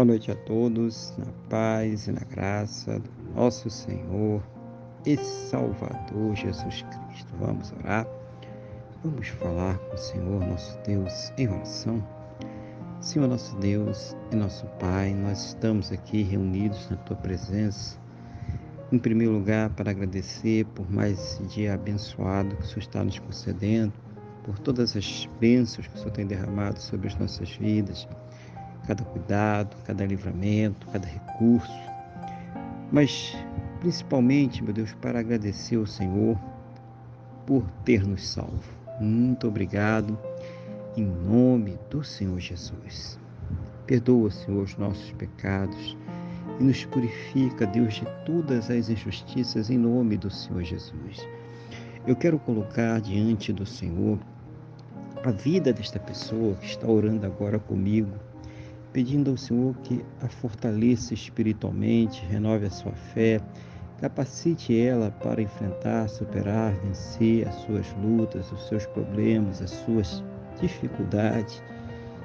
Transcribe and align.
Boa 0.00 0.06
noite 0.06 0.30
a 0.30 0.34
todos, 0.34 1.12
na 1.18 1.30
paz 1.50 2.08
e 2.08 2.12
na 2.12 2.22
graça 2.22 2.98
do 2.98 3.34
nosso 3.34 3.68
Senhor 3.68 4.42
e 5.04 5.14
Salvador 5.18 6.34
Jesus 6.34 6.80
Cristo. 6.80 7.34
Vamos 7.38 7.70
orar, 7.72 8.06
vamos 9.04 9.28
falar 9.28 9.76
com 9.76 9.94
o 9.94 9.98
Senhor, 9.98 10.40
nosso 10.40 10.78
Deus, 10.86 11.30
em 11.36 11.48
oração. 11.48 12.02
Senhor, 12.98 13.28
nosso 13.28 13.54
Deus 13.56 14.16
e 14.32 14.36
nosso 14.36 14.64
Pai, 14.78 15.12
nós 15.12 15.48
estamos 15.48 15.92
aqui 15.92 16.22
reunidos 16.22 16.88
na 16.88 16.96
Tua 16.96 17.16
presença. 17.16 17.98
Em 18.90 18.98
primeiro 18.98 19.34
lugar, 19.34 19.68
para 19.68 19.90
agradecer 19.90 20.64
por 20.74 20.90
mais 20.90 21.20
esse 21.20 21.42
dia 21.42 21.74
abençoado 21.74 22.56
que 22.56 22.62
o 22.62 22.66
Senhor 22.66 22.78
está 22.78 23.04
nos 23.04 23.18
concedendo, 23.18 23.92
por 24.44 24.58
todas 24.60 24.96
as 24.96 25.28
bênçãos 25.38 25.86
que 25.86 25.94
o 25.94 25.98
Senhor 25.98 26.12
tem 26.12 26.26
derramado 26.26 26.80
sobre 26.80 27.08
as 27.08 27.16
nossas 27.16 27.50
vidas 27.50 28.08
cada 28.90 29.04
cuidado, 29.04 29.76
cada 29.84 30.04
livramento, 30.04 30.88
cada 30.88 31.06
recurso. 31.06 31.70
Mas 32.90 33.36
principalmente, 33.78 34.64
meu 34.64 34.72
Deus, 34.72 34.92
para 34.94 35.20
agradecer 35.20 35.76
ao 35.76 35.86
Senhor 35.86 36.36
por 37.46 37.62
ter 37.84 38.04
nos 38.04 38.26
salvo. 38.28 38.68
Muito 39.00 39.46
obrigado 39.46 40.18
em 40.96 41.04
nome 41.04 41.78
do 41.88 42.02
Senhor 42.02 42.40
Jesus. 42.40 43.16
Perdoa, 43.86 44.28
Senhor, 44.28 44.64
os 44.64 44.76
nossos 44.76 45.12
pecados 45.12 45.96
e 46.58 46.64
nos 46.64 46.84
purifica, 46.84 47.66
Deus, 47.66 47.94
de 47.94 48.06
todas 48.26 48.72
as 48.72 48.88
injustiças 48.88 49.70
em 49.70 49.78
nome 49.78 50.16
do 50.16 50.28
Senhor 50.28 50.64
Jesus. 50.64 51.28
Eu 52.04 52.16
quero 52.16 52.40
colocar 52.40 53.00
diante 53.00 53.52
do 53.52 53.64
Senhor 53.64 54.18
a 55.24 55.30
vida 55.30 55.72
desta 55.72 56.00
pessoa 56.00 56.56
que 56.56 56.66
está 56.66 56.88
orando 56.88 57.24
agora 57.24 57.60
comigo 57.60 58.29
pedindo 58.92 59.30
ao 59.30 59.36
Senhor 59.36 59.74
que 59.82 60.04
a 60.20 60.28
fortaleça 60.28 61.14
espiritualmente, 61.14 62.24
renove 62.26 62.66
a 62.66 62.70
sua 62.70 62.92
fé, 62.92 63.40
capacite 64.00 64.78
ela 64.78 65.10
para 65.10 65.42
enfrentar, 65.42 66.08
superar, 66.08 66.72
vencer 66.80 67.46
as 67.46 67.54
suas 67.56 67.86
lutas, 68.02 68.50
os 68.50 68.66
seus 68.66 68.86
problemas, 68.86 69.60
as 69.62 69.70
suas 69.70 70.24
dificuldades. 70.60 71.62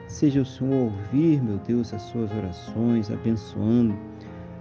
Seja 0.07 0.41
o 0.41 0.45
Senhor 0.45 0.91
ouvir, 0.91 1.41
meu 1.41 1.57
Deus, 1.57 1.93
as 1.93 2.01
suas 2.03 2.31
orações, 2.31 3.11
abençoando 3.11 3.95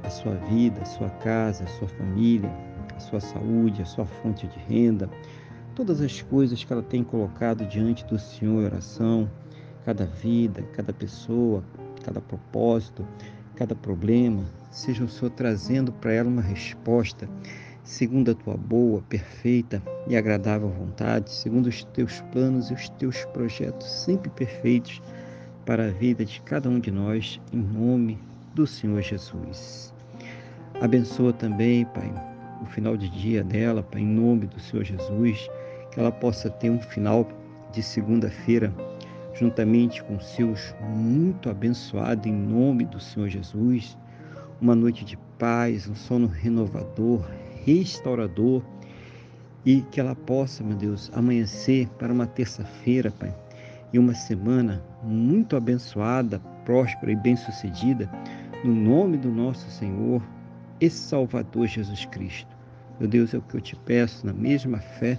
a 0.02 0.10
sua 0.10 0.34
vida, 0.34 0.82
a 0.82 0.86
sua 0.86 1.08
casa, 1.08 1.64
a 1.64 1.66
sua 1.68 1.88
família, 1.88 2.50
a 2.94 3.00
sua 3.00 3.20
saúde, 3.20 3.82
a 3.82 3.86
sua 3.86 4.04
fonte 4.04 4.46
de 4.46 4.58
renda, 4.68 5.08
todas 5.74 6.00
as 6.00 6.20
coisas 6.22 6.62
que 6.62 6.72
ela 6.72 6.82
tem 6.82 7.02
colocado 7.02 7.66
diante 7.66 8.04
do 8.04 8.18
Senhor 8.18 8.62
em 8.62 8.66
oração, 8.66 9.30
cada 9.84 10.06
vida, 10.06 10.62
cada 10.72 10.92
pessoa, 10.92 11.62
cada 12.04 12.20
propósito, 12.20 13.06
cada 13.56 13.74
problema, 13.74 14.44
seja 14.70 15.04
o 15.04 15.08
Senhor 15.08 15.30
trazendo 15.30 15.92
para 15.92 16.12
ela 16.12 16.28
uma 16.28 16.42
resposta 16.42 17.28
segundo 17.84 18.30
a 18.30 18.34
tua 18.34 18.56
boa, 18.56 19.02
perfeita 19.02 19.82
e 20.08 20.16
agradável 20.16 20.68
vontade, 20.68 21.30
segundo 21.30 21.66
os 21.66 21.84
teus 21.84 22.20
planos 22.32 22.70
e 22.70 22.74
os 22.74 22.88
teus 22.88 23.24
projetos 23.26 23.86
sempre 23.86 24.30
perfeitos 24.30 25.02
para 25.66 25.86
a 25.86 25.90
vida 25.90 26.24
de 26.24 26.40
cada 26.40 26.68
um 26.68 26.80
de 26.80 26.90
nós, 26.90 27.40
em 27.52 27.58
nome 27.58 28.18
do 28.54 28.66
Senhor 28.66 29.02
Jesus. 29.02 29.92
Abençoa 30.80 31.32
também, 31.32 31.84
Pai, 31.86 32.12
o 32.62 32.66
final 32.66 32.96
de 32.96 33.08
dia 33.10 33.44
dela, 33.44 33.82
Pai, 33.82 34.00
em 34.00 34.06
nome 34.06 34.46
do 34.46 34.58
Senhor 34.58 34.84
Jesus, 34.84 35.48
que 35.90 36.00
ela 36.00 36.10
possa 36.10 36.50
ter 36.50 36.70
um 36.70 36.80
final 36.80 37.28
de 37.70 37.82
segunda-feira 37.82 38.72
juntamente 39.34 40.02
com 40.04 40.18
seus, 40.20 40.74
muito 40.80 41.50
abençoado 41.50 42.28
em 42.28 42.32
nome 42.32 42.84
do 42.84 43.00
Senhor 43.00 43.28
Jesus. 43.28 43.96
Uma 44.60 44.74
noite 44.74 45.04
de 45.04 45.16
paz, 45.38 45.88
um 45.88 45.94
sono 45.94 46.26
renovador, 46.26 47.24
restaurador 47.64 48.62
e 49.64 49.82
que 49.82 50.00
ela 50.00 50.14
possa, 50.14 50.62
meu 50.62 50.76
Deus, 50.76 51.10
amanhecer 51.14 51.88
para 51.98 52.12
uma 52.12 52.26
terça-feira, 52.26 53.10
Pai, 53.10 53.34
e 53.92 53.98
uma 53.98 54.14
semana 54.14 54.82
muito 55.02 55.56
abençoada, 55.56 56.38
próspera 56.64 57.12
e 57.12 57.16
bem-sucedida, 57.16 58.08
no 58.64 58.74
nome 58.74 59.16
do 59.16 59.30
nosso 59.30 59.70
Senhor 59.70 60.22
e 60.80 60.88
Salvador 60.88 61.66
Jesus 61.66 62.04
Cristo. 62.06 62.54
Meu 63.00 63.08
Deus, 63.08 63.34
é 63.34 63.38
o 63.38 63.42
que 63.42 63.56
eu 63.56 63.60
te 63.60 63.74
peço 63.74 64.24
na 64.24 64.32
mesma 64.32 64.78
fé 64.78 65.18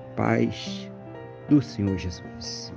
paz 0.21 0.87
do 1.49 1.59
Senhor 1.63 1.97
Jesus. 1.97 2.71